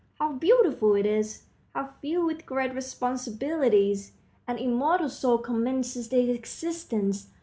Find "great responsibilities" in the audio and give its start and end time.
2.47-4.13